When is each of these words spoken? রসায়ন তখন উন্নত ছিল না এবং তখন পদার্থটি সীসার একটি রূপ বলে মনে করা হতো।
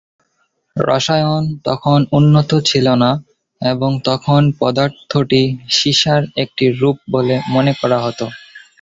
রসায়ন 0.75 1.43
তখন 1.65 1.99
উন্নত 2.17 2.51
ছিল 2.69 2.87
না 3.03 3.11
এবং 3.61 3.91
তখন 4.05 4.41
পদার্থটি 4.59 5.41
সীসার 5.77 6.21
একটি 6.43 6.65
রূপ 6.79 6.97
বলে 7.11 7.35
মনে 7.53 7.73
করা 7.79 7.97
হতো। 8.05 8.25